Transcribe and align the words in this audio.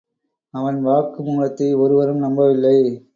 அவன் 0.53 0.81
வாக்கு 0.81 1.23
மூலத்தை 1.23 1.73
ஒருவரும் 1.73 2.17
நம்பவில்லை. 2.17 3.05